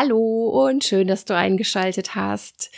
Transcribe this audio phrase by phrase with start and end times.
[0.00, 2.70] Hallo und schön, dass du eingeschaltet hast.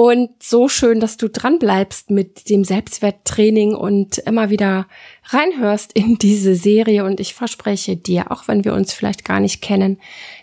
[0.00, 4.86] Und so schön, dass du dran bleibst mit dem Selbstwerttraining und immer wieder
[5.24, 7.04] reinhörst in diese Serie.
[7.04, 9.98] Und ich verspreche dir, auch wenn wir uns vielleicht gar nicht kennen,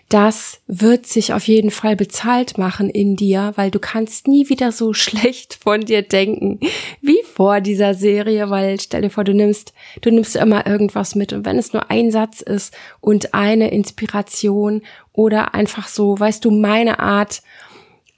[0.08, 4.70] das wird sich auf jeden Fall bezahlt machen in dir, weil du kannst nie wieder
[4.70, 6.60] so schlecht von dir denken
[7.00, 9.72] wie vor dieser Serie, weil stell dir vor, du nimmst,
[10.02, 14.82] du nimmst immer irgendwas mit und wenn es nur ein Satz ist und eine Inspiration
[15.12, 17.42] oder einfach so, weißt du, meine Art,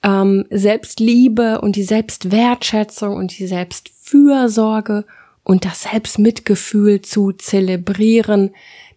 [0.03, 5.05] ähm, Selbstliebe und die Selbstwertschätzung und die Selbstfürsorge
[5.43, 8.51] und das Selbstmitgefühl zu zelebrieren,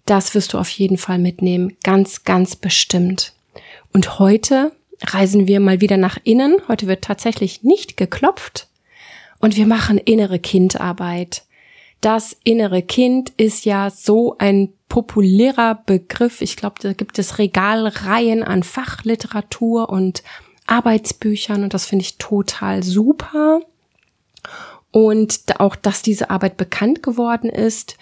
[0.06, 3.32] das wirst du auf jeden Fall mitnehmen, ganz, ganz bestimmt.
[3.92, 6.56] Und heute reisen wir mal wieder nach innen.
[6.68, 8.68] Heute wird tatsächlich nicht geklopft
[9.38, 11.44] und wir machen innere Kindarbeit.
[12.00, 16.42] Das innere Kind ist ja so ein populärer Begriff.
[16.42, 20.22] Ich glaube, da gibt es Regalreihen an Fachliteratur und
[20.66, 23.60] Arbeitsbüchern und das finde ich total super.
[24.90, 27.96] Und auch, dass diese Arbeit bekannt geworden ist.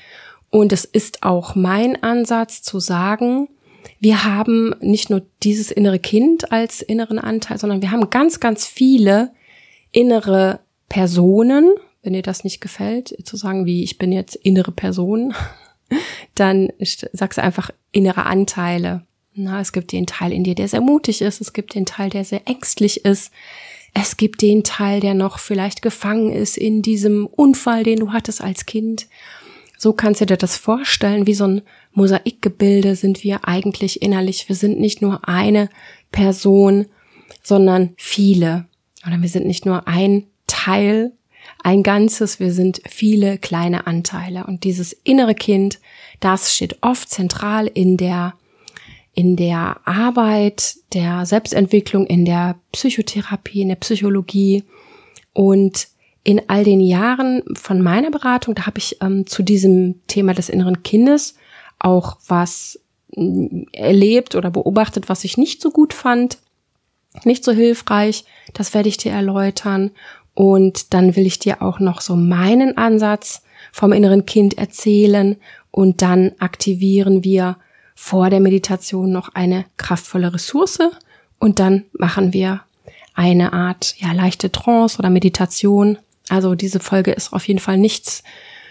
[0.51, 3.49] Und es ist auch mein Ansatz zu sagen,
[4.01, 8.67] wir haben nicht nur dieses innere Kind als inneren Anteil, sondern wir haben ganz, ganz
[8.67, 9.33] viele
[9.93, 11.73] innere Personen.
[12.03, 15.35] Wenn dir das nicht gefällt, zu sagen, wie ich bin jetzt innere Person,
[16.35, 16.73] dann
[17.13, 19.07] sagst du einfach innere Anteile.
[19.35, 21.41] Na, es gibt den Teil in dir, der sehr mutig ist.
[21.41, 23.33] Es gibt den Teil, der sehr ängstlich ist.
[23.95, 28.43] Es gibt den Teil, der noch vielleicht gefangen ist in diesem Unfall, den du hattest
[28.43, 29.07] als Kind.
[29.79, 34.49] So kannst du dir das vorstellen, wie so ein Mosaikgebilde sind wir eigentlich innerlich.
[34.49, 35.69] Wir sind nicht nur eine
[36.11, 36.87] Person,
[37.43, 38.67] sondern viele.
[39.07, 41.13] Oder wir sind nicht nur ein Teil,
[41.63, 44.45] ein Ganzes, wir sind viele kleine Anteile.
[44.47, 45.81] Und dieses innere Kind,
[46.21, 48.35] das steht oft zentral in der
[49.15, 54.65] in der Arbeit, der Selbstentwicklung, in der Psychotherapie, in der Psychologie
[55.33, 55.89] und
[56.25, 60.49] in all den Jahren von meiner Beratung, da habe ich ähm, zu diesem Thema des
[60.49, 61.35] inneren Kindes
[61.79, 62.81] auch was
[63.15, 66.39] äh, erlebt oder beobachtet, was ich nicht so gut fand,
[67.25, 68.25] nicht so hilfreich.
[68.55, 69.91] Das werde ich dir erläutern.
[70.35, 75.37] Und dann will ich dir auch noch so meinen Ansatz vom inneren Kind erzählen
[75.71, 77.57] und dann aktivieren wir
[77.95, 80.79] vor der Meditation noch eine kraftvolle Ressource
[81.39, 82.63] und dann machen wir
[83.15, 85.99] eine Art ja leichte Trance oder Meditation.
[86.29, 88.23] Also diese Folge ist auf jeden Fall nichts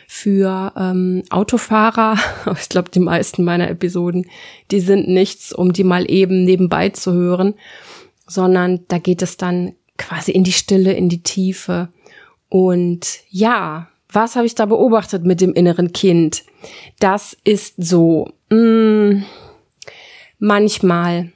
[0.08, 2.18] für ähm, Autofahrer.
[2.60, 4.26] Ich glaube, die meisten meiner Episoden,
[4.70, 7.54] die sind nichts, um die mal eben nebenbei zu hören,
[8.28, 11.90] sondern da geht es dann quasi in die Stille, in die Tiefe.
[12.50, 16.44] Und ja, was habe ich da beobachtet mit dem inneren Kind?
[17.00, 19.24] Das ist so, mm,
[20.40, 21.32] manchmal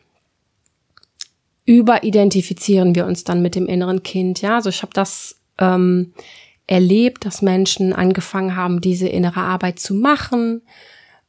[1.66, 4.42] überidentifizieren wir uns dann mit dem inneren Kind.
[4.42, 6.14] Ja, also ich habe das ähm,
[6.68, 10.62] erlebt, dass Menschen angefangen haben, diese innere Arbeit zu machen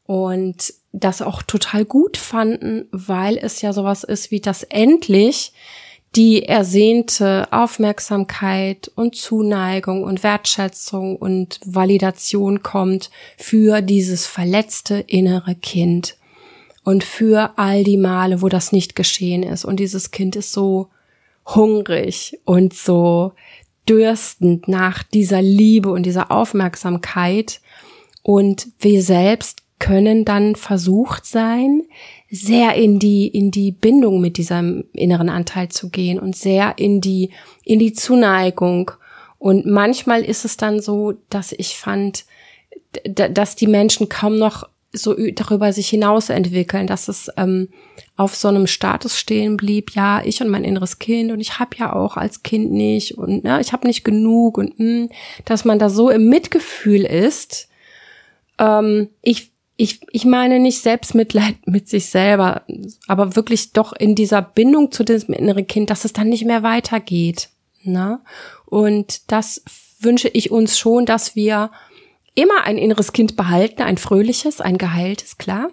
[0.05, 5.53] und das auch total gut fanden, weil es ja sowas ist wie das endlich
[6.17, 16.17] die ersehnte Aufmerksamkeit und Zuneigung und Wertschätzung und Validation kommt für dieses verletzte innere Kind
[16.85, 19.67] und für all die Male, wo das nicht geschehen ist.
[19.67, 20.89] Und dieses Kind ist so
[21.45, 23.33] hungrig und so
[23.87, 27.61] dürstend nach dieser Liebe und dieser Aufmerksamkeit.
[28.23, 31.83] Und wir selbst können dann versucht sein,
[32.31, 37.01] sehr in die, in die Bindung mit diesem inneren Anteil zu gehen und sehr in
[37.01, 37.31] die,
[37.65, 38.91] in die Zuneigung.
[39.39, 42.25] Und manchmal ist es dann so, dass ich fand,
[43.05, 47.69] dass die Menschen kaum noch so darüber sich hinaus entwickeln, dass es ähm,
[48.17, 51.77] auf so einem Status stehen blieb, ja, ich und mein inneres Kind und ich habe
[51.77, 55.09] ja auch als Kind nicht und ja, ich habe nicht genug und mh, hm,
[55.45, 57.69] dass man da so im Mitgefühl ist.
[58.59, 62.63] Ähm, ich ich, ich meine nicht Selbstmitleid mit sich selber,
[63.07, 66.63] aber wirklich doch in dieser Bindung zu diesem inneren Kind, dass es dann nicht mehr
[66.63, 67.51] weitergeht.
[67.83, 68.23] Na?
[68.65, 69.63] Und das
[70.01, 71.71] wünsche ich uns schon, dass wir
[72.35, 75.69] immer ein inneres Kind behalten, ein fröhliches, ein geheiltes, klar,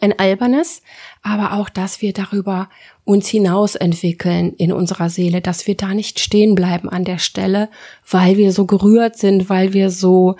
[0.00, 0.82] ein albernes,
[1.22, 2.68] aber auch, dass wir darüber
[3.04, 7.70] uns hinaus entwickeln in unserer Seele, dass wir da nicht stehen bleiben an der Stelle,
[8.08, 10.36] weil wir so gerührt sind, weil wir so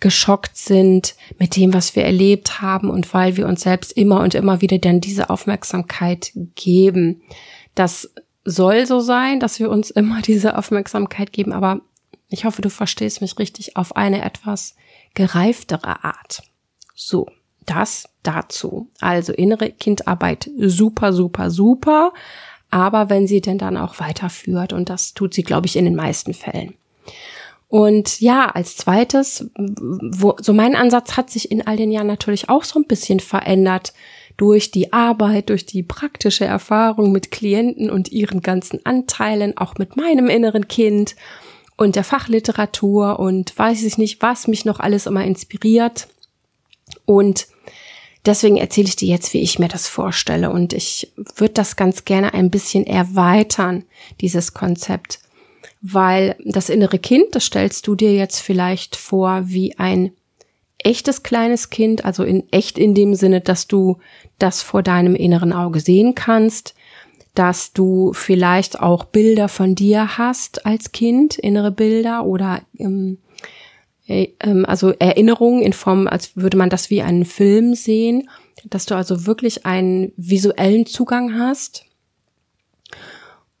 [0.00, 4.34] geschockt sind mit dem, was wir erlebt haben und weil wir uns selbst immer und
[4.34, 7.22] immer wieder dann diese Aufmerksamkeit geben.
[7.74, 8.12] Das
[8.44, 11.80] soll so sein, dass wir uns immer diese Aufmerksamkeit geben, aber
[12.28, 14.74] ich hoffe, du verstehst mich richtig auf eine etwas
[15.14, 16.42] gereiftere Art.
[16.94, 17.26] So,
[17.64, 18.88] Das dazu.
[19.00, 22.12] Also innere Kindarbeit super, super, super.
[22.70, 25.94] Aber wenn sie denn dann auch weiterführt und das tut sie, glaube ich, in den
[25.94, 26.74] meisten Fällen.
[27.68, 32.48] Und ja, als zweites, wo, so mein Ansatz hat sich in all den Jahren natürlich
[32.48, 33.92] auch so ein bisschen verändert
[34.38, 39.96] durch die Arbeit, durch die praktische Erfahrung mit Klienten und ihren ganzen Anteilen, auch mit
[39.96, 41.14] meinem inneren Kind
[41.76, 46.08] und der Fachliteratur und weiß ich nicht, was mich noch alles immer inspiriert.
[47.04, 47.48] Und
[48.24, 50.50] deswegen erzähle ich dir jetzt, wie ich mir das vorstelle.
[50.50, 53.84] Und ich würde das ganz gerne ein bisschen erweitern,
[54.20, 55.20] dieses Konzept.
[55.80, 60.12] Weil das innere Kind, das stellst du dir jetzt vielleicht vor wie ein
[60.78, 63.98] echtes kleines Kind, also in echt in dem Sinne, dass du
[64.38, 66.74] das vor deinem inneren Auge sehen kannst,
[67.34, 73.18] dass du vielleicht auch Bilder von dir hast als Kind, innere Bilder oder ähm,
[74.06, 78.28] äh, ähm, also Erinnerungen in Form, als würde man das wie einen Film sehen,
[78.64, 81.84] dass du also wirklich einen visuellen Zugang hast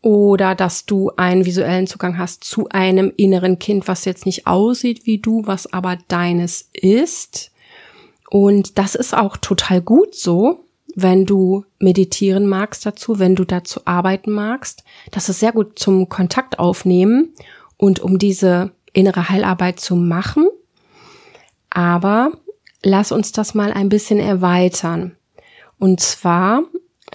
[0.00, 5.06] oder dass du einen visuellen Zugang hast zu einem inneren Kind, was jetzt nicht aussieht
[5.06, 7.50] wie du, was aber deines ist.
[8.30, 10.64] Und das ist auch total gut so,
[10.94, 14.84] wenn du meditieren magst dazu, wenn du dazu arbeiten magst.
[15.10, 17.34] Das ist sehr gut zum Kontakt aufnehmen
[17.76, 20.48] und um diese innere Heilarbeit zu machen.
[21.70, 22.32] Aber
[22.82, 25.16] lass uns das mal ein bisschen erweitern.
[25.78, 26.62] Und zwar,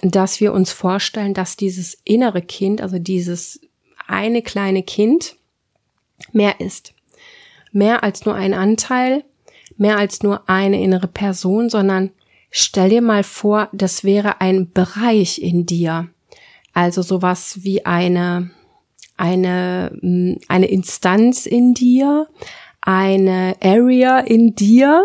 [0.02, 3.60] dass wir uns vorstellen, dass dieses innere Kind, also dieses
[4.06, 5.36] eine kleine Kind,
[6.32, 6.94] mehr ist.
[7.72, 9.24] Mehr als nur ein Anteil,
[9.76, 12.10] mehr als nur eine innere Person, sondern
[12.56, 16.08] Stell dir mal vor, das wäre ein Bereich in dir.
[16.72, 18.50] Also sowas wie eine,
[19.16, 22.28] eine, mm, eine Instanz in dir,
[22.80, 25.02] eine Area in dir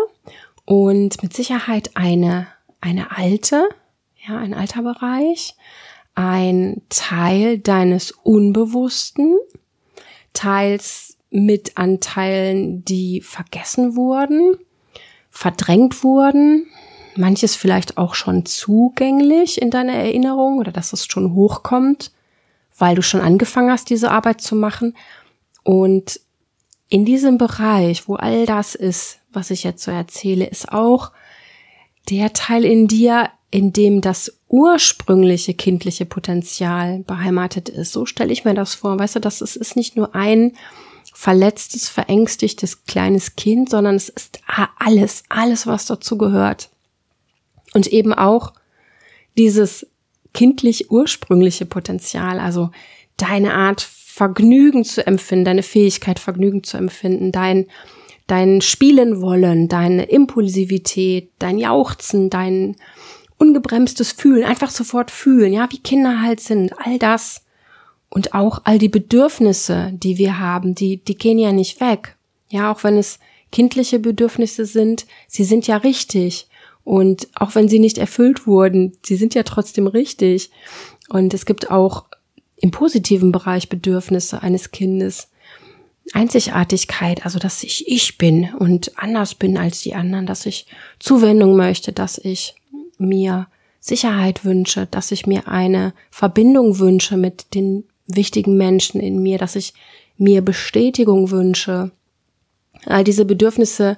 [0.64, 2.46] und mit Sicherheit eine,
[2.80, 3.68] eine alte,
[4.30, 5.54] ja, ein alter Bereich,
[6.14, 9.36] ein Teil deines Unbewussten,
[10.32, 14.56] teils mit Anteilen, die vergessen wurden,
[15.30, 16.66] verdrängt wurden,
[17.16, 22.12] manches vielleicht auch schon zugänglich in deiner Erinnerung oder dass es schon hochkommt,
[22.76, 24.96] weil du schon angefangen hast, diese Arbeit zu machen.
[25.62, 26.20] Und
[26.88, 31.12] in diesem Bereich, wo all das ist, was ich jetzt so erzähle, ist auch
[32.08, 37.92] der Teil in dir, in dem das ursprüngliche kindliche Potenzial beheimatet ist.
[37.92, 38.98] So stelle ich mir das vor.
[38.98, 40.52] Weißt du, das ist, ist nicht nur ein
[41.12, 44.40] verletztes, verängstigtes kleines Kind, sondern es ist
[44.78, 46.70] alles, alles, was dazu gehört.
[47.74, 48.52] Und eben auch
[49.36, 49.86] dieses
[50.32, 52.70] kindlich ursprüngliche Potenzial, also
[53.16, 57.66] deine Art Vergnügen zu empfinden, deine Fähigkeit Vergnügen zu empfinden, dein
[58.26, 62.76] dein Spielen wollen, deine Impulsivität, dein Jauchzen, dein
[63.40, 67.42] ungebremstes Fühlen, einfach sofort fühlen, ja, wie Kinder halt sind, all das
[68.10, 72.16] und auch all die Bedürfnisse, die wir haben, die die gehen ja nicht weg.
[72.50, 73.18] Ja, auch wenn es
[73.50, 76.48] kindliche Bedürfnisse sind, sie sind ja richtig.
[76.84, 80.50] Und auch wenn sie nicht erfüllt wurden, sie sind ja trotzdem richtig.
[81.08, 82.06] Und es gibt auch
[82.56, 85.28] im positiven Bereich Bedürfnisse eines Kindes.
[86.12, 90.66] Einzigartigkeit, also dass ich ich bin und anders bin als die anderen, dass ich
[90.98, 92.56] Zuwendung möchte, dass ich
[93.00, 93.48] mir
[93.80, 99.56] Sicherheit wünsche, dass ich mir eine Verbindung wünsche mit den wichtigen Menschen in mir, dass
[99.56, 99.72] ich
[100.18, 101.92] mir Bestätigung wünsche.
[102.86, 103.96] All diese Bedürfnisse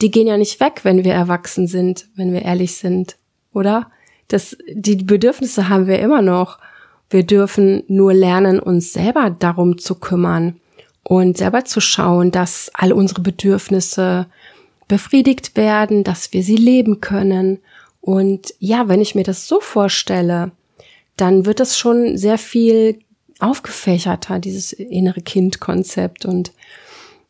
[0.00, 3.16] die gehen ja nicht weg, wenn wir erwachsen sind, wenn wir ehrlich sind,
[3.52, 3.90] oder?
[4.28, 6.58] Das, die Bedürfnisse haben wir immer noch.
[7.10, 10.60] Wir dürfen nur lernen, uns selber darum zu kümmern
[11.02, 14.26] und selber zu schauen, dass all unsere Bedürfnisse
[14.88, 17.58] befriedigt werden, dass wir sie leben können.
[18.02, 20.50] Und ja, wenn ich mir das so vorstelle,
[21.16, 22.98] dann wird es schon sehr viel
[23.38, 26.26] aufgefächerter, dieses innere Kind-Konzept.
[26.26, 26.52] Und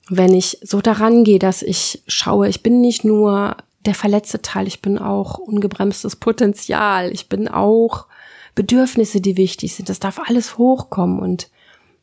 [0.09, 4.67] wenn ich so daran gehe, dass ich schaue, ich bin nicht nur der verletzte Teil,
[4.67, 8.07] ich bin auch ungebremstes Potenzial, ich bin auch
[8.55, 9.91] Bedürfnisse, die wichtig sind.
[9.91, 11.51] Das darf alles hochkommen und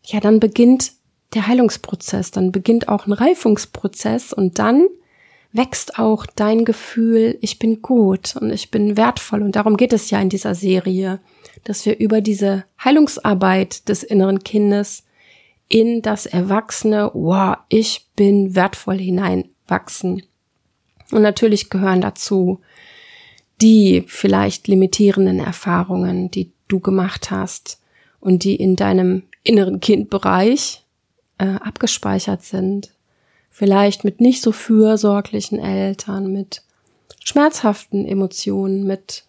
[0.04, 0.94] ja, dann beginnt
[1.34, 4.88] der Heilungsprozess, dann beginnt auch ein Reifungsprozess und dann
[5.52, 10.10] wächst auch dein Gefühl, ich bin gut und ich bin wertvoll und darum geht es
[10.10, 11.20] ja in dieser Serie,
[11.64, 15.04] dass wir über diese Heilungsarbeit des inneren Kindes
[15.68, 20.24] in das Erwachsene, wow, ich bin wertvoll hineinwachsen.
[21.12, 22.62] Und natürlich gehören dazu
[23.62, 27.82] die vielleicht limitierenden Erfahrungen, die du gemacht hast
[28.20, 30.86] und die in deinem inneren Kindbereich
[31.38, 32.92] äh, abgespeichert sind.
[33.60, 36.62] Vielleicht mit nicht so fürsorglichen Eltern, mit
[37.26, 39.26] schmerzhaften Emotionen, mit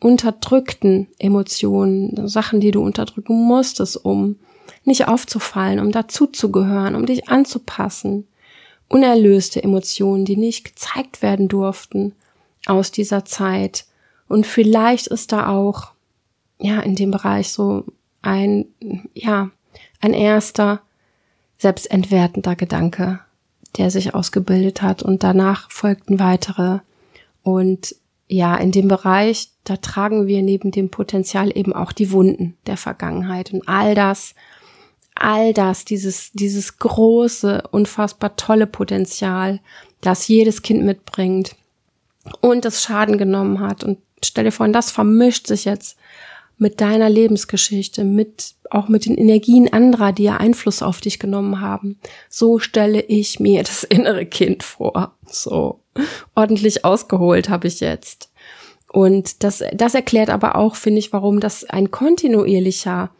[0.00, 4.36] unterdrückten Emotionen, Sachen, die du unterdrücken musstest, um
[4.84, 8.26] nicht aufzufallen, um dazuzugehören, um dich anzupassen.
[8.88, 12.14] Unerlöste Emotionen, die nicht gezeigt werden durften
[12.64, 13.84] aus dieser Zeit.
[14.28, 15.92] Und vielleicht ist da auch,
[16.58, 17.84] ja, in dem Bereich so
[18.22, 18.64] ein,
[19.12, 19.50] ja,
[20.00, 20.80] ein erster
[21.58, 23.20] selbstentwertender Gedanke,
[23.76, 26.78] der sich ausgebildet hat und danach folgten weitere.
[27.42, 27.96] Und
[28.28, 32.76] ja, in dem Bereich, da tragen wir neben dem Potenzial eben auch die Wunden der
[32.76, 34.34] Vergangenheit und all das,
[35.14, 39.60] all das, dieses, dieses große, unfassbar tolle Potenzial,
[40.00, 41.56] das jedes Kind mitbringt
[42.40, 43.84] und das Schaden genommen hat.
[43.84, 45.96] Und stell dir vor, das vermischt sich jetzt
[46.58, 51.60] mit deiner Lebensgeschichte, mit, auch mit den Energien anderer, die ja Einfluss auf dich genommen
[51.60, 51.98] haben.
[52.28, 55.14] So stelle ich mir das innere Kind vor.
[55.26, 55.80] So
[56.34, 58.30] ordentlich ausgeholt habe ich jetzt.
[58.88, 63.10] Und das, das erklärt aber auch, finde ich, warum das ein kontinuierlicher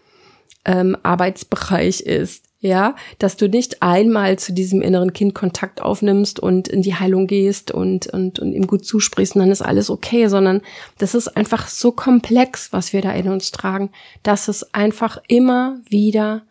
[0.65, 2.45] ähm, Arbeitsbereich ist.
[2.65, 7.27] Ja, dass du nicht einmal zu diesem inneren Kind Kontakt aufnimmst und in die Heilung
[7.27, 10.63] gehst und, und, und ihm gut zusprichst und dann ist alles okay, sondern
[10.97, 13.91] das ist einfach so komplex, was wir da in uns tragen,
[14.23, 16.47] dass es einfach immer wieder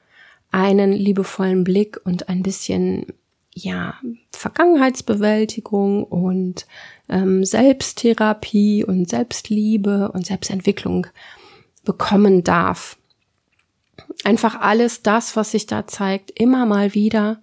[0.52, 3.08] einen liebevollen Blick und ein bisschen
[3.56, 3.96] ja,
[4.32, 6.68] Vergangenheitsbewältigung und
[7.10, 11.08] ähm, Selbsttherapie und Selbstliebe und Selbstentwicklung
[11.84, 13.00] bekommen darf.
[14.24, 17.42] Einfach alles das, was sich da zeigt, immer mal wieder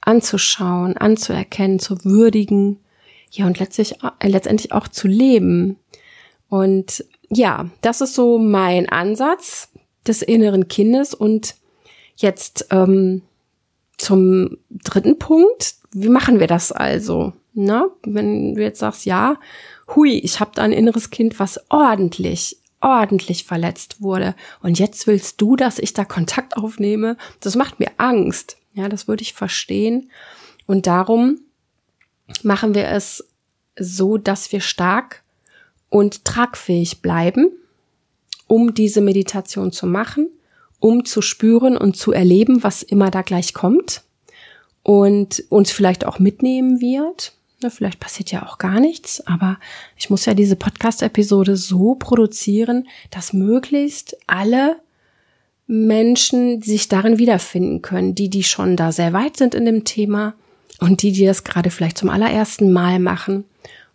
[0.00, 2.80] anzuschauen, anzuerkennen, zu würdigen,
[3.30, 5.78] ja, und letztlich, äh, letztendlich auch zu leben.
[6.48, 9.70] Und ja, das ist so mein Ansatz
[10.06, 11.54] des inneren Kindes und
[12.16, 13.22] jetzt ähm,
[13.96, 17.32] zum dritten Punkt, wie machen wir das also?
[17.54, 19.38] Na, wenn du jetzt sagst, ja,
[19.94, 25.40] hui, ich habe da ein inneres Kind, was ordentlich, ordentlich verletzt wurde und jetzt willst
[25.40, 28.58] du, dass ich da Kontakt aufnehme, das macht mir Angst.
[28.74, 30.10] Ja, das würde ich verstehen.
[30.66, 31.40] Und darum
[32.42, 33.24] machen wir es
[33.78, 35.22] so, dass wir stark
[35.90, 37.52] und tragfähig bleiben,
[38.46, 40.28] um diese Meditation zu machen
[40.82, 44.02] um zu spüren und zu erleben, was immer da gleich kommt
[44.82, 47.34] und uns vielleicht auch mitnehmen wird.
[47.62, 49.58] Ja, vielleicht passiert ja auch gar nichts, aber
[49.96, 54.76] ich muss ja diese Podcast-Episode so produzieren, dass möglichst alle
[55.66, 60.34] Menschen sich darin wiederfinden können, die, die schon da sehr weit sind in dem Thema
[60.80, 63.44] und die, die das gerade vielleicht zum allerersten Mal machen.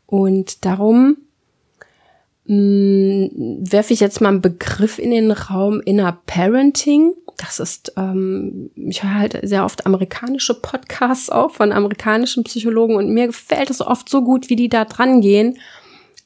[0.05, 1.17] Und darum
[2.45, 7.12] hm, werfe ich jetzt mal einen Begriff in den Raum Inner Parenting.
[7.38, 13.13] Das ist, ähm, ich höre halt sehr oft amerikanische Podcasts auch von amerikanischen Psychologen und
[13.13, 15.60] mir gefällt es oft so gut, wie die da dran gehen.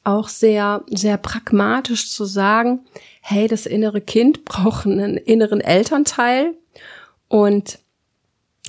[0.04, 2.80] Auch sehr, sehr pragmatisch zu sagen,
[3.20, 6.54] hey, das innere Kind braucht einen inneren Elternteil
[7.28, 7.78] und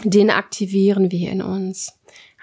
[0.04, 1.94] den aktivieren wir in uns.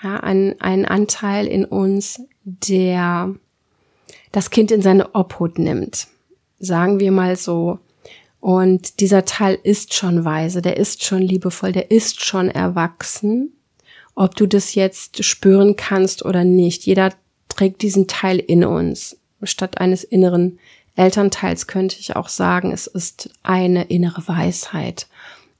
[0.02, 3.34] Ja, ein, ein Anteil in uns, der
[4.32, 6.08] das Kind in seine Obhut nimmt.
[6.58, 7.78] Sagen wir mal so.
[8.40, 13.52] Und dieser Teil ist schon weise, der ist schon liebevoll, der ist schon erwachsen.
[14.14, 17.12] Ob du das jetzt spüren kannst oder nicht, jeder
[17.48, 19.18] trägt diesen Teil in uns.
[19.42, 20.58] Statt eines inneren
[20.96, 25.06] Elternteils könnte ich auch sagen, es ist eine innere Weisheit.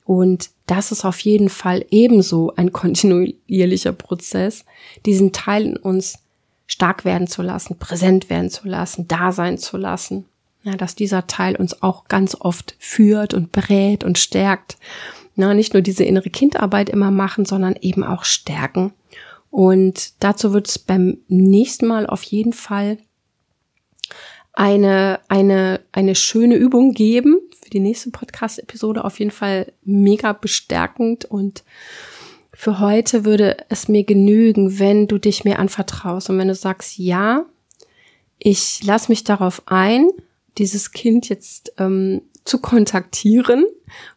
[0.05, 4.65] Und das ist auf jeden Fall ebenso ein kontinuierlicher Prozess,
[5.07, 6.19] diesen Teil in uns
[6.67, 10.25] stark werden zu lassen, präsent werden zu lassen, da sein zu lassen.
[10.63, 14.77] Ja, dass dieser Teil uns auch ganz oft führt und berät und stärkt.
[15.35, 18.93] Na, nicht nur diese innere Kindarbeit immer machen, sondern eben auch stärken.
[19.51, 22.99] Und dazu wird es beim nächsten Mal auf jeden Fall
[24.53, 27.41] eine, eine, eine schöne Übung geben.
[27.63, 31.65] Für die nächste Podcast-Episode auf jeden Fall mega bestärkend und
[32.53, 36.99] für heute würde es mir genügen, wenn du dich mir anvertraust und wenn du sagst,
[36.99, 37.47] ja,
[38.39, 40.09] ich lass mich darauf ein,
[40.59, 43.67] dieses Kind jetzt ähm, zu kontaktieren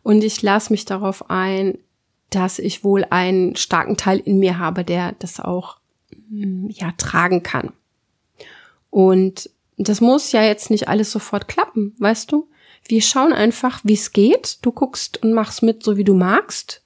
[0.02, 1.78] und ich lasse mich darauf ein,
[2.30, 5.78] dass ich wohl einen starken Teil in mir habe, der das auch
[6.30, 7.74] mm, ja tragen kann.
[8.90, 12.48] Und das muss ja jetzt nicht alles sofort klappen, weißt du?
[12.86, 14.60] Wir schauen einfach, wie es geht.
[14.62, 16.84] Du guckst und machst mit, so wie du magst.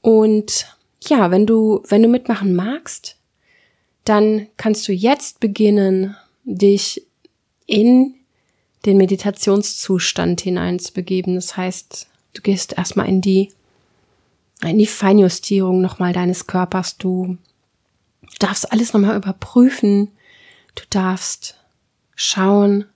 [0.00, 0.66] Und
[1.02, 3.16] ja, wenn du, wenn du mitmachen magst,
[4.04, 7.06] dann kannst du jetzt beginnen, dich
[7.66, 8.14] in
[8.88, 11.34] den Meditationszustand hineinzubegeben.
[11.34, 13.52] Das heißt, du gehst erstmal in die,
[14.62, 16.96] in die Feinjustierung nochmal deines Körpers.
[16.96, 17.36] Du
[18.38, 20.10] darfst alles nochmal überprüfen.
[20.74, 21.56] Du darfst
[22.16, 22.86] schauen,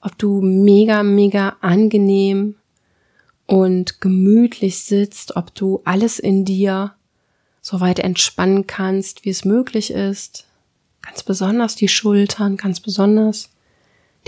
[0.00, 2.56] ob du mega, mega angenehm
[3.46, 6.94] und gemütlich sitzt, ob du alles in dir
[7.60, 10.46] so weit entspannen kannst, wie es möglich ist.
[11.02, 13.53] Ganz besonders die Schultern, ganz besonders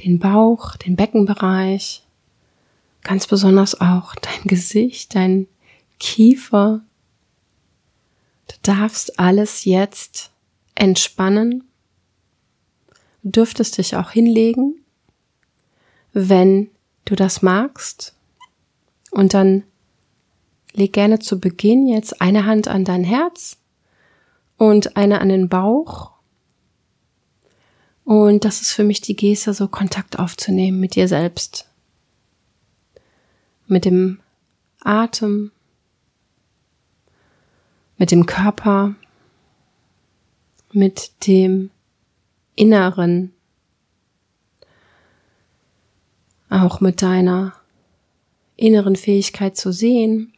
[0.05, 2.03] den Bauch, den Beckenbereich,
[3.03, 5.47] ganz besonders auch dein Gesicht, dein
[5.99, 6.83] Kiefer.
[8.49, 10.31] Du darfst alles jetzt
[10.75, 11.65] entspannen.
[13.23, 14.81] Du dürftest dich auch hinlegen,
[16.13, 16.71] wenn
[17.05, 18.15] du das magst.
[19.11, 19.65] Und dann
[20.73, 23.57] leg gerne zu Beginn jetzt eine Hand an dein Herz
[24.59, 26.13] und eine an den Bauch.
[28.07, 31.69] Und das ist für mich die Geste, so Kontakt aufzunehmen mit dir selbst.
[33.67, 34.21] Mit dem
[34.79, 35.51] Atem,
[37.99, 38.95] mit dem Körper,
[40.71, 41.71] mit dem
[42.55, 43.35] Inneren,
[46.49, 47.55] auch mit deiner
[48.55, 50.33] inneren Fähigkeit zu sehen.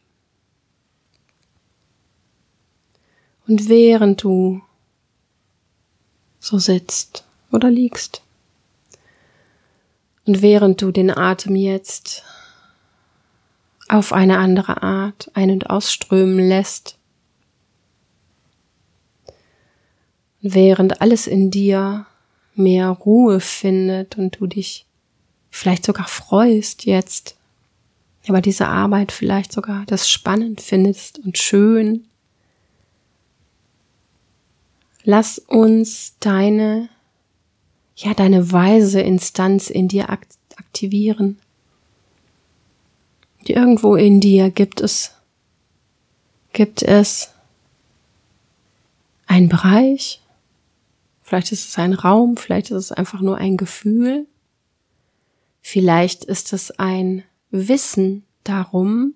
[3.47, 4.63] Und während du
[6.39, 8.21] so sitzt oder liegst
[10.25, 12.23] und während du den Atem jetzt
[13.87, 16.97] auf eine andere Art ein- und ausströmen lässt,
[20.41, 22.05] während alles in dir
[22.53, 24.85] mehr Ruhe findet und du dich
[25.49, 27.35] vielleicht sogar freust jetzt
[28.29, 32.05] aber diese Arbeit vielleicht sogar das spannend findest und schön.
[35.03, 36.89] Lass uns deine,
[37.99, 41.37] ja, deine weise Instanz in dir aktivieren.
[43.43, 45.15] Irgendwo in dir gibt es,
[46.53, 47.33] gibt es
[49.27, 50.21] einen Bereich,
[51.23, 54.27] vielleicht ist es ein Raum, vielleicht ist es einfach nur ein Gefühl,
[55.61, 59.13] vielleicht ist es ein Wissen darum,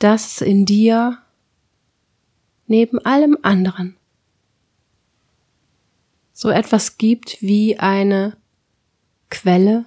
[0.00, 1.18] dass in dir
[2.66, 3.96] neben allem anderen
[6.32, 8.36] so etwas gibt wie eine
[9.30, 9.84] Quelle,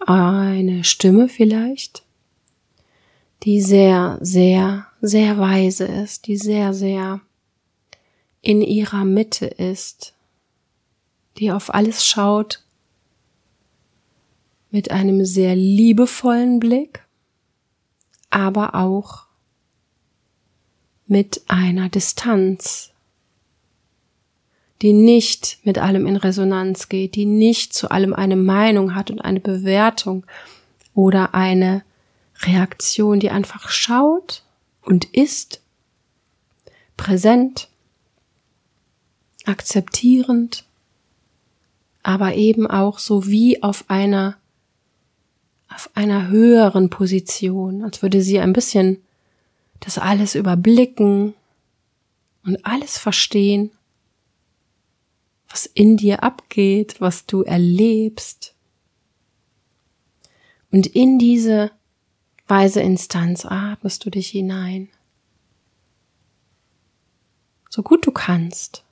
[0.00, 2.02] eine Stimme vielleicht,
[3.42, 7.20] die sehr, sehr, sehr weise ist, die sehr, sehr
[8.42, 10.14] in ihrer Mitte ist,
[11.38, 12.62] die auf alles schaut
[14.70, 17.04] mit einem sehr liebevollen Blick,
[18.30, 19.26] aber auch
[21.06, 22.89] mit einer Distanz,
[24.82, 29.20] die nicht mit allem in Resonanz geht, die nicht zu allem eine Meinung hat und
[29.20, 30.24] eine Bewertung
[30.94, 31.82] oder eine
[32.42, 34.42] Reaktion, die einfach schaut
[34.82, 35.60] und ist,
[36.96, 37.68] präsent,
[39.44, 40.64] akzeptierend,
[42.02, 44.36] aber eben auch so wie auf einer
[45.72, 48.98] auf einer höheren Position, als würde sie ein bisschen
[49.78, 51.32] das alles überblicken
[52.44, 53.70] und alles verstehen,
[55.50, 58.54] was in dir abgeht, was du erlebst.
[60.70, 61.72] Und in diese
[62.46, 64.88] weise Instanz atmest du dich hinein.
[67.68, 68.84] So gut du kannst.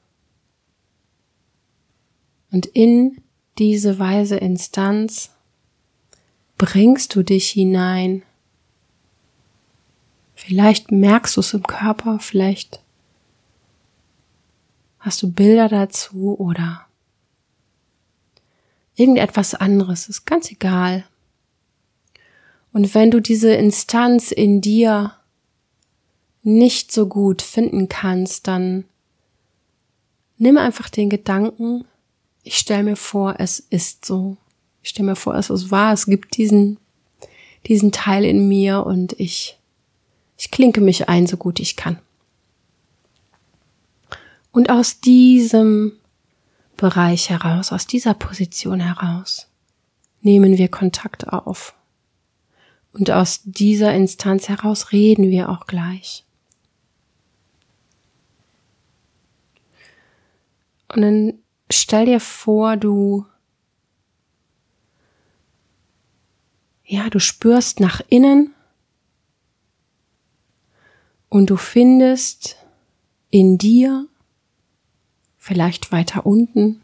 [2.51, 3.21] Und in
[3.59, 5.31] diese weise Instanz
[6.57, 8.23] bringst du dich hinein.
[10.35, 12.81] Vielleicht merkst du es im Körper, vielleicht
[14.98, 16.87] hast du Bilder dazu oder
[18.96, 21.04] irgendetwas anderes, ist ganz egal.
[22.72, 25.12] Und wenn du diese Instanz in dir
[26.42, 28.84] nicht so gut finden kannst, dann
[30.37, 31.84] nimm einfach den Gedanken,
[32.42, 34.37] ich stelle mir vor, es ist so.
[34.82, 36.78] Ich stelle mir vor, es ist wahr, es gibt diesen,
[37.66, 39.58] diesen Teil in mir und ich,
[40.37, 41.98] ich klinke mich ein, so gut ich kann.
[44.52, 45.92] Und aus diesem
[46.76, 49.48] Bereich heraus, aus dieser Position heraus,
[50.20, 51.74] nehmen wir Kontakt auf.
[52.92, 56.24] Und aus dieser Instanz heraus reden wir auch gleich.
[60.88, 61.34] Und dann
[61.70, 63.26] stell dir vor, du
[66.88, 68.54] ja, du spürst nach innen
[71.28, 72.56] und du findest
[73.30, 74.08] in dir,
[75.48, 76.82] vielleicht weiter unten,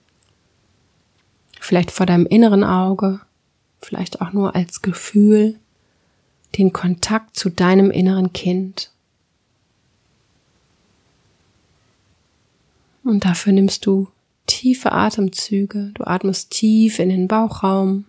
[1.61, 3.20] vielleicht vor deinem inneren Auge,
[3.83, 5.61] vielleicht auch nur als Gefühl,
[6.57, 8.90] den Kontakt zu deinem inneren Kind.
[13.03, 14.09] Und dafür nimmst du
[14.46, 15.90] tiefe Atemzüge.
[15.92, 18.07] Du atmest tief in den Bauchraum.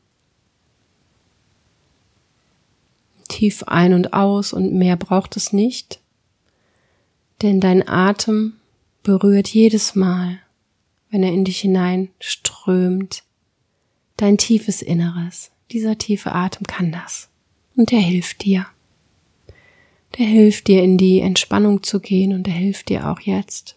[3.27, 5.99] Tief ein und aus und mehr braucht es nicht.
[7.41, 8.53] Denn dein Atem
[9.03, 10.39] berührt jedes Mal,
[11.09, 13.23] wenn er in dich hinein strömt,
[14.17, 15.51] dein tiefes Inneres.
[15.71, 17.29] Dieser tiefe Atem kann das.
[17.75, 18.65] Und er hilft dir.
[20.17, 23.75] Der hilft dir in die Entspannung zu gehen und er hilft dir auch jetzt,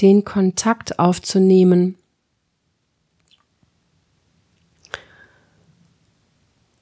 [0.00, 1.96] den Kontakt aufzunehmen.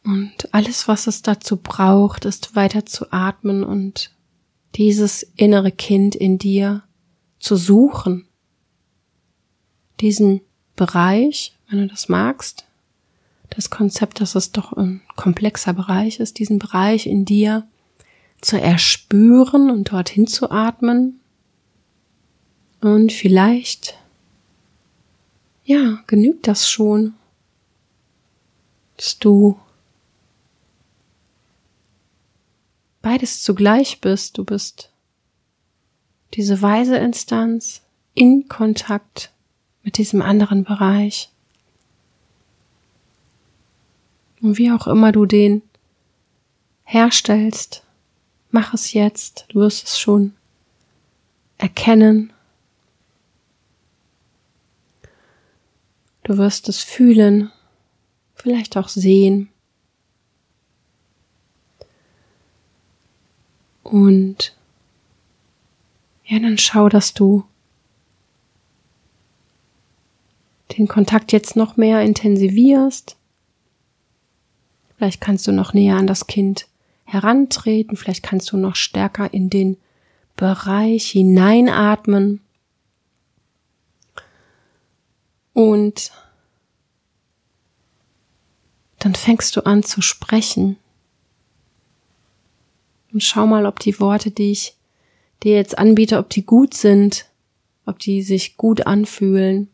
[0.04, 4.14] Und alles, was es dazu braucht, ist weiter zu atmen und
[4.76, 6.82] dieses innere Kind in dir
[7.38, 8.28] zu suchen.
[10.00, 10.40] Diesen
[10.76, 12.66] Bereich, wenn du das magst,
[13.50, 17.66] das Konzept, dass es doch ein komplexer Bereich ist, diesen Bereich in dir
[18.40, 21.20] zu erspüren und dorthin zu atmen.
[22.80, 23.98] Und vielleicht,
[25.64, 27.14] ja, genügt das schon,
[28.96, 29.58] dass du
[33.00, 34.36] beides zugleich bist.
[34.36, 34.90] Du bist
[36.34, 37.82] diese weise Instanz
[38.14, 39.32] in Kontakt
[39.84, 41.30] mit diesem anderen Bereich.
[44.40, 45.62] Und wie auch immer du den
[46.84, 47.84] herstellst,
[48.50, 50.34] mach es jetzt, du wirst es schon
[51.58, 52.32] erkennen.
[56.24, 57.52] Du wirst es fühlen,
[58.34, 59.50] vielleicht auch sehen.
[63.82, 64.56] Und
[66.24, 67.44] ja, dann schau, dass du
[70.72, 73.16] den Kontakt jetzt noch mehr intensivierst.
[74.96, 76.66] Vielleicht kannst du noch näher an das Kind
[77.04, 79.76] herantreten, vielleicht kannst du noch stärker in den
[80.36, 82.40] Bereich hineinatmen
[85.52, 86.10] und
[88.98, 90.76] dann fängst du an zu sprechen.
[93.12, 94.76] Und schau mal, ob die Worte, die ich
[95.42, 97.26] dir jetzt anbiete, ob die gut sind,
[97.86, 99.68] ob die sich gut anfühlen.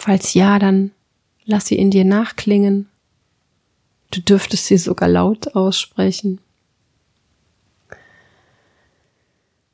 [0.00, 0.92] Falls ja, dann
[1.44, 2.88] lass sie in dir nachklingen.
[4.10, 6.40] Du dürftest sie sogar laut aussprechen.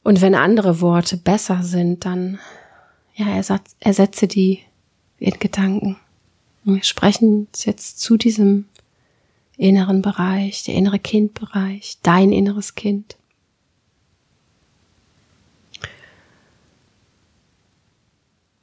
[0.03, 2.41] Und wenn andere Worte besser sind, dann
[3.15, 3.41] ja,
[3.79, 4.63] ersetze die
[5.21, 5.97] in Gedanken.
[6.65, 8.65] Wir sprechen jetzt zu diesem
[9.57, 13.17] inneren Bereich, der innere Kindbereich, dein inneres Kind.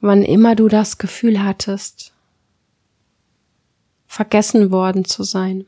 [0.06, 2.12] Wann immer du das Gefühl hattest,
[4.06, 5.64] vergessen worden zu sein.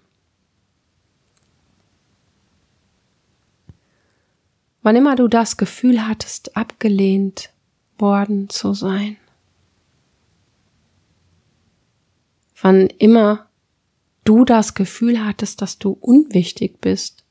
[4.83, 7.49] Wann immer du das Gefühl hattest, abgelehnt
[7.97, 9.17] worden zu sein.
[12.61, 13.49] Wann immer
[14.25, 17.25] du das Gefühl hattest, dass du unwichtig bist.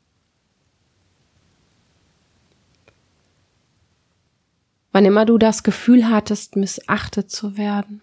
[4.96, 8.02] Wann immer du das Gefühl hattest, missachtet zu werden.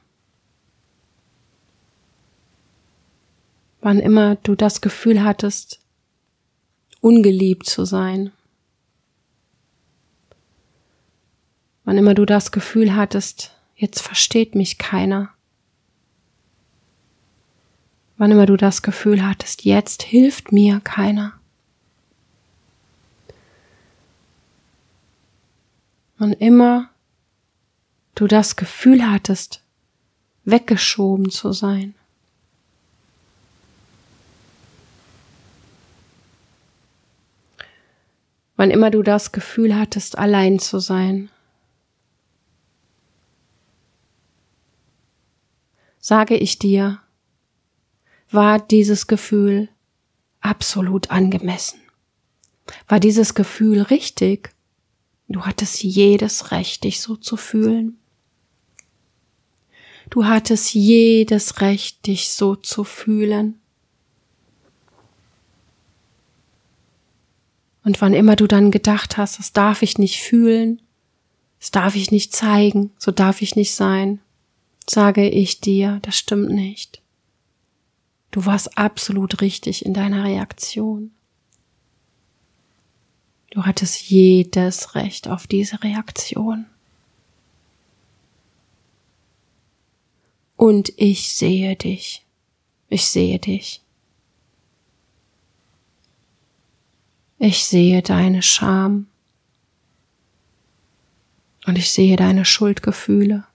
[3.82, 5.80] wann immer du das Gefühl hattest,
[7.00, 8.32] ungeliebt zu sein.
[11.84, 15.30] Wann immer du das Gefühl hattest, jetzt versteht mich keiner.
[18.16, 21.32] Wann immer du das Gefühl hattest, jetzt hilft mir keiner.
[26.22, 26.88] Wann immer
[28.14, 29.64] du das Gefühl hattest,
[30.44, 31.96] weggeschoben zu sein.
[38.54, 41.30] wann immer du das Gefühl hattest, allein zu sein.
[45.98, 47.00] Sage ich dir,
[48.30, 49.68] war dieses Gefühl
[50.40, 51.80] absolut angemessen?
[52.86, 54.54] War dieses Gefühl richtig?
[55.32, 57.96] Du hattest jedes Recht, dich so zu fühlen.
[60.10, 63.58] Du hattest jedes Recht, dich so zu fühlen.
[67.82, 70.82] Und wann immer du dann gedacht hast, das darf ich nicht fühlen,
[71.58, 74.20] das darf ich nicht zeigen, so darf ich nicht sein,
[74.86, 77.00] sage ich dir, das stimmt nicht.
[78.30, 81.10] Du warst absolut richtig in deiner Reaktion.
[83.52, 86.64] Du hattest jedes Recht auf diese Reaktion.
[90.56, 92.24] Und ich sehe dich.
[92.88, 93.82] Ich sehe dich.
[97.38, 99.08] Ich sehe deine Scham.
[101.66, 103.46] Und ich sehe deine Schuldgefühle.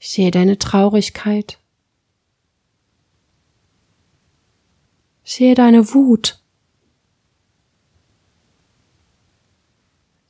[0.00, 1.58] Ich sehe deine Traurigkeit.
[5.28, 6.40] Sehe deine Wut.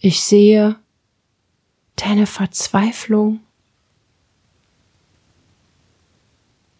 [0.00, 0.76] Ich sehe
[1.94, 3.40] deine Verzweiflung.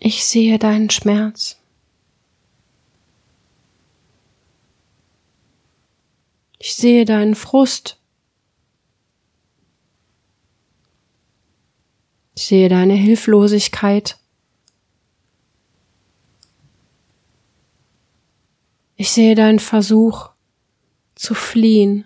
[0.01, 1.61] Ich sehe deinen Schmerz.
[6.59, 8.01] Ich sehe deinen Frust.
[12.35, 14.18] Ich sehe deine Hilflosigkeit.
[19.01, 20.31] Ich sehe deinen Versuch
[21.15, 22.05] zu fliehen,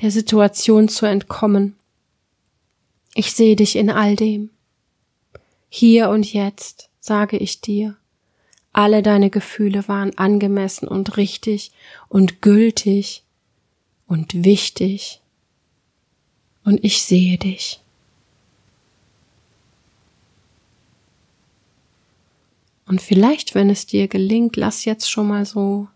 [0.00, 1.76] der Situation zu entkommen.
[3.12, 4.48] Ich sehe dich in all dem.
[5.68, 7.98] Hier und jetzt sage ich dir,
[8.72, 11.70] alle deine Gefühle waren angemessen und richtig
[12.08, 13.22] und gültig
[14.06, 15.20] und wichtig.
[16.64, 17.82] Und ich sehe dich.
[22.86, 25.88] Und vielleicht, wenn es dir gelingt, lass jetzt schon mal so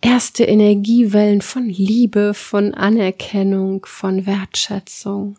[0.00, 5.36] erste Energiewellen von Liebe, von Anerkennung, von Wertschätzung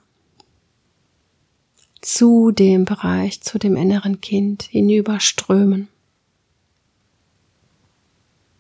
[2.02, 5.90] zu dem Bereich, zu dem inneren Kind hinüberströmen.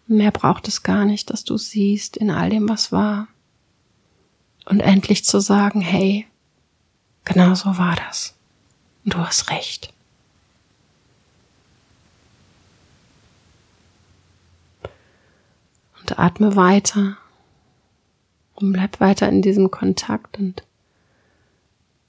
[0.07, 3.27] Mehr braucht es gar nicht, dass du siehst in all dem, was war.
[4.65, 6.25] Und endlich zu sagen, hey,
[7.25, 8.35] genau so war das.
[9.05, 9.93] Du hast recht.
[15.99, 17.17] Und atme weiter
[18.55, 20.63] und bleib weiter in diesem Kontakt und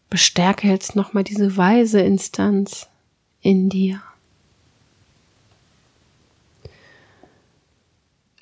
[0.08, 2.88] bestärke jetzt nochmal diese weise Instanz
[3.40, 4.02] in dir.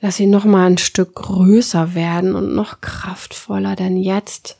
[0.00, 4.56] Lass sie noch mal ein Stück größer werden und noch kraftvoller, denn jetzt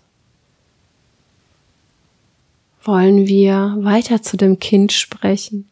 [2.83, 5.69] wollen wir weiter zu dem Kind sprechen.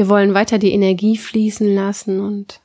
[0.00, 2.62] Wir wollen weiter die Energie fließen lassen und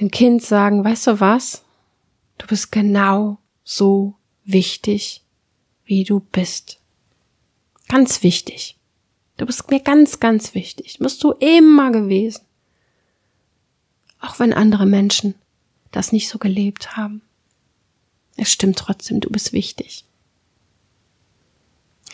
[0.00, 1.62] dem Kind sagen, weißt du was?
[2.36, 5.22] Du bist genau so wichtig,
[5.84, 6.80] wie du bist.
[7.86, 8.76] Ganz wichtig.
[9.36, 10.98] Du bist mir ganz, ganz wichtig.
[10.98, 12.42] Bist du immer gewesen.
[14.18, 15.36] Auch wenn andere Menschen
[15.92, 17.22] das nicht so gelebt haben.
[18.36, 20.06] Es stimmt trotzdem, du bist wichtig.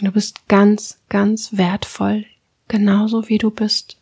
[0.01, 2.27] Du bist ganz, ganz wertvoll,
[2.69, 3.97] genauso wie du bist.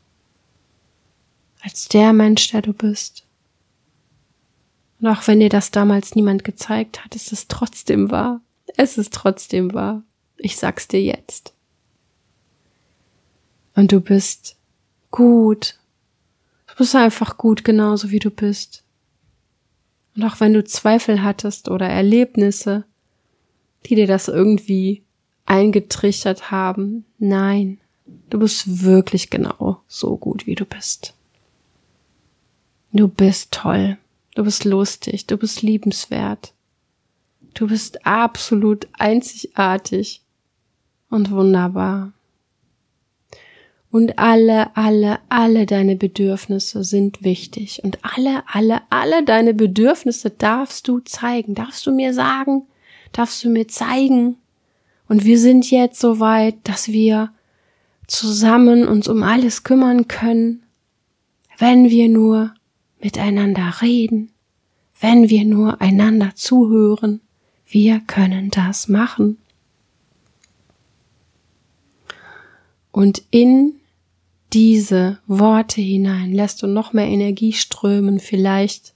[1.62, 3.24] Als der Mensch, der du bist.
[5.00, 8.40] Und auch wenn dir das damals niemand gezeigt hat, ist es trotzdem wahr.
[8.76, 10.02] Es ist trotzdem wahr.
[10.36, 11.52] Ich sag's dir jetzt.
[13.76, 14.56] Und du bist
[15.10, 15.78] gut.
[16.66, 18.82] Du bist einfach gut genauso wie du bist.
[20.16, 22.84] Und auch wenn du Zweifel hattest oder Erlebnisse,
[23.86, 25.04] die dir das irgendwie
[25.46, 27.78] eingetrichtert haben, nein,
[28.30, 31.14] du bist wirklich genau so gut wie du bist.
[32.92, 33.98] Du bist toll,
[34.34, 36.52] du bist lustig, du bist liebenswert.
[37.54, 40.22] Du bist absolut einzigartig
[41.08, 42.12] und wunderbar.
[43.94, 47.80] Und alle, alle, alle deine Bedürfnisse sind wichtig.
[47.84, 51.54] Und alle, alle, alle deine Bedürfnisse darfst du zeigen.
[51.54, 52.66] Darfst du mir sagen,
[53.12, 54.36] darfst du mir zeigen.
[55.08, 57.32] Und wir sind jetzt so weit, dass wir
[58.06, 60.62] zusammen uns um alles kümmern können,
[61.58, 62.54] wenn wir nur
[63.00, 64.30] miteinander reden,
[65.00, 67.20] wenn wir nur einander zuhören.
[67.66, 69.38] Wir können das machen.
[72.90, 73.74] Und in
[74.52, 78.20] diese Worte hinein lässt du noch mehr Energie strömen.
[78.20, 78.93] Vielleicht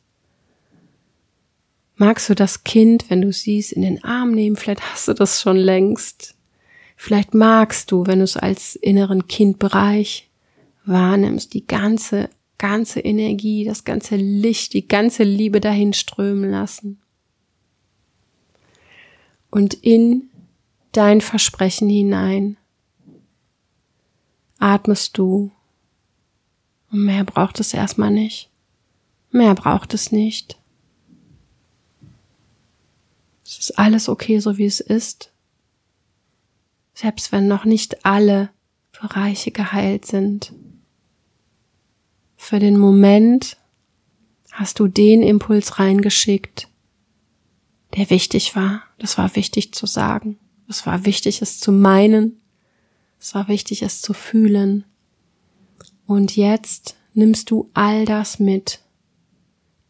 [1.98, 4.56] magst du das Kind, wenn du siehst, in den Arm nehmen.
[4.56, 6.34] Vielleicht hast du das schon längst.
[6.96, 10.30] Vielleicht magst du, wenn du es als inneren Kindbereich
[10.84, 17.00] wahrnimmst, die ganze, ganze Energie, das ganze Licht, die ganze Liebe dahin strömen lassen.
[19.50, 20.30] Und in
[20.92, 22.56] dein Versprechen hinein
[24.58, 25.52] atmest du.
[26.90, 28.50] Und mehr braucht es erstmal nicht.
[29.30, 30.57] Mehr braucht es nicht.
[33.48, 35.32] Es ist alles okay, so wie es ist.
[36.92, 38.50] Selbst wenn noch nicht alle
[38.92, 40.52] Bereiche geheilt sind.
[42.36, 43.56] Für den Moment
[44.52, 46.68] hast du den Impuls reingeschickt,
[47.96, 48.82] der wichtig war.
[48.98, 50.38] Das war wichtig zu sagen.
[50.68, 52.42] Es war wichtig, es zu meinen.
[53.18, 54.84] Es war wichtig, es zu fühlen.
[56.06, 58.80] Und jetzt nimmst du all das mit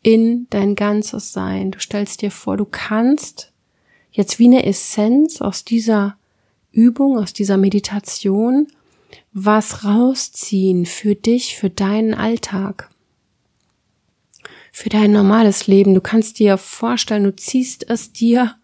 [0.02, 1.70] in dein ganzes Sein.
[1.70, 3.52] Du stellst dir vor, du kannst
[4.10, 6.16] jetzt wie eine Essenz aus dieser
[6.72, 8.68] Übung, aus dieser Meditation
[9.32, 12.90] was rausziehen für dich, für deinen Alltag,
[14.72, 15.94] für dein normales Leben.
[15.94, 18.54] Du kannst dir vorstellen, du ziehst es dir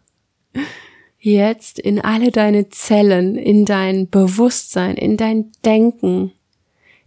[1.19, 6.33] jetzt in alle deine Zellen, in dein Bewusstsein, in dein Denken,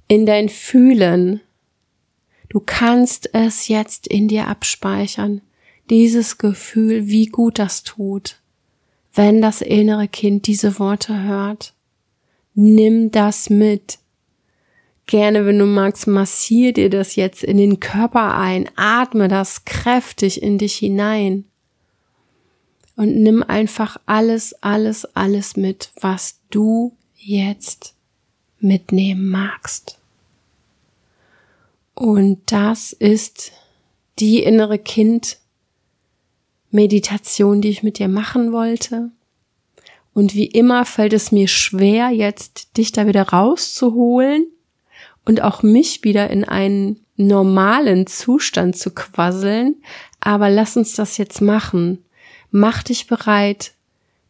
[0.07, 1.41] in dein Fühlen.
[2.49, 5.41] Du kannst es jetzt in dir abspeichern,
[5.89, 8.37] dieses Gefühl, wie gut das tut,
[9.13, 11.73] wenn das innere Kind diese Worte hört.
[12.53, 13.99] Nimm das mit.
[15.05, 20.41] Gerne, wenn du magst, massier dir das jetzt in den Körper ein, atme das kräftig
[20.41, 21.45] in dich hinein
[22.97, 27.95] und nimm einfach alles, alles, alles mit, was du jetzt
[28.59, 29.96] mitnehmen magst.
[31.97, 33.51] Und das ist
[34.19, 35.39] die innere Kind
[36.69, 39.09] Meditation, die ich mit dir machen wollte.
[40.13, 44.45] Und wie immer fällt es mir schwer, jetzt dich da wieder rauszuholen
[45.25, 49.77] und auch mich wieder in einen normalen Zustand zu quasseln.
[50.19, 52.05] Aber lass uns das jetzt machen.
[52.51, 53.73] Mach dich bereit,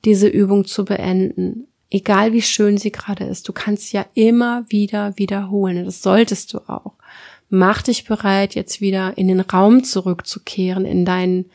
[0.06, 1.67] diese Übung zu beenden.
[1.89, 3.49] Egal wie schön sie gerade ist.
[3.49, 5.84] Du kannst ja immer wieder wiederholen.
[5.84, 6.96] Das solltest du auch.
[7.49, 11.45] Mach dich bereit, jetzt wieder in den Raum zurückzukehren, in deinen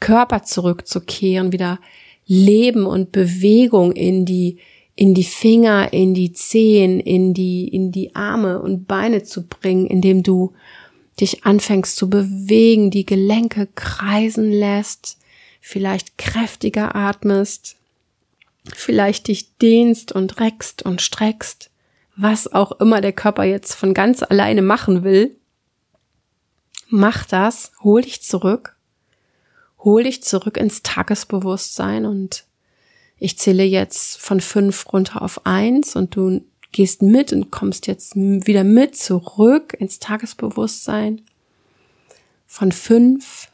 [0.00, 1.78] Körper zurückzukehren, wieder
[2.26, 4.58] Leben und Bewegung in die,
[4.96, 9.86] in die Finger, in die Zehen, in die, in die Arme und Beine zu bringen,
[9.86, 10.52] indem du
[11.20, 15.18] dich anfängst zu bewegen, die Gelenke kreisen lässt,
[15.60, 17.76] vielleicht kräftiger atmest,
[18.74, 21.70] vielleicht dich dehnst und reckst und streckst,
[22.16, 25.36] was auch immer der Körper jetzt von ganz alleine machen will.
[26.88, 28.76] Mach das, hol dich zurück
[29.86, 32.44] hol dich zurück ins Tagesbewusstsein und
[33.18, 38.16] ich zähle jetzt von fünf runter auf eins und du gehst mit und kommst jetzt
[38.16, 41.22] wieder mit zurück ins Tagesbewusstsein.
[42.46, 43.48] Von fünf,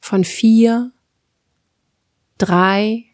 [0.00, 0.90] von vier,
[2.36, 3.04] drei,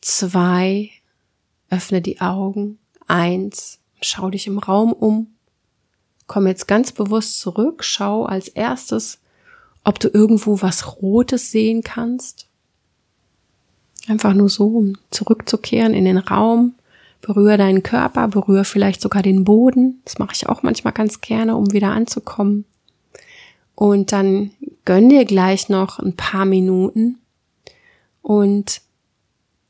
[0.00, 0.90] zwei,
[1.70, 5.28] öffne die Augen, eins, schau dich im Raum um,
[6.26, 9.18] komm jetzt ganz bewusst zurück, schau als erstes
[9.88, 12.46] ob du irgendwo was Rotes sehen kannst.
[14.06, 16.74] Einfach nur so, um zurückzukehren in den Raum.
[17.22, 20.02] Berühre deinen Körper, berühre vielleicht sogar den Boden.
[20.04, 22.66] Das mache ich auch manchmal ganz gerne, um wieder anzukommen.
[23.74, 24.50] Und dann
[24.84, 27.16] gönn dir gleich noch ein paar Minuten.
[28.20, 28.82] Und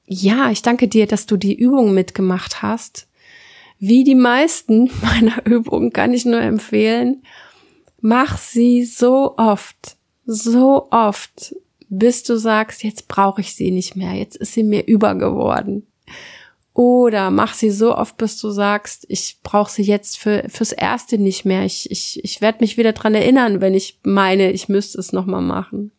[0.09, 3.07] ja, ich danke dir, dass du die Übung mitgemacht hast.
[3.79, 7.23] Wie die meisten meiner Übungen kann ich nur empfehlen,
[8.01, 11.55] mach sie so oft, so oft,
[11.90, 15.87] bis du sagst, jetzt brauche ich sie nicht mehr, jetzt ist sie mir übergeworden.
[16.75, 21.18] Oder mach sie so oft, bis du sagst, ich brauche sie jetzt für, fürs Erste
[21.18, 21.64] nicht mehr.
[21.64, 25.42] Ich, ich, ich werde mich wieder dran erinnern, wenn ich meine, ich müsste es nochmal
[25.42, 25.90] machen.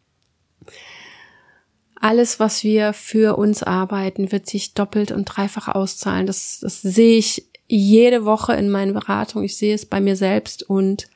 [2.00, 6.28] Alles, was wir für uns arbeiten, wird sich doppelt und dreifach auszahlen.
[6.28, 9.46] Das, das sehe ich jede Woche in meinen Beratungen.
[9.46, 11.10] Ich sehe es bei mir selbst und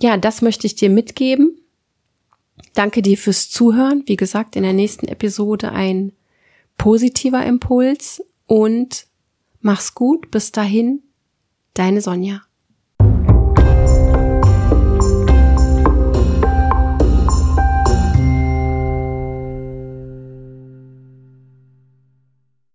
[0.00, 1.58] ja, das möchte ich dir mitgeben.
[2.72, 4.02] Danke dir fürs Zuhören.
[4.06, 6.12] Wie gesagt, in der nächsten Episode ein
[6.78, 9.06] positiver Impuls und
[9.60, 10.30] mach's gut.
[10.30, 11.02] Bis dahin,
[11.74, 12.43] deine Sonja.